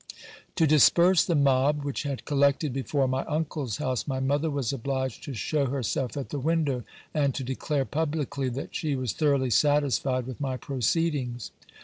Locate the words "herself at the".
5.67-6.39